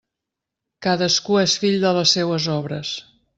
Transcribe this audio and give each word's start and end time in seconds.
Cadascú 0.85 1.37
és 1.41 1.53
fill 1.65 1.77
de 1.85 1.93
les 1.99 2.15
seues 2.17 2.49
obres. 2.57 2.97